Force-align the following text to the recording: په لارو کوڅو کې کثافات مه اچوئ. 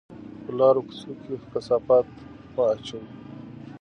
په 0.43 0.51
لارو 0.59 0.81
کوڅو 0.87 1.11
کې 1.23 1.33
کثافات 1.51 2.07
مه 2.53 2.63
اچوئ. 2.73 3.05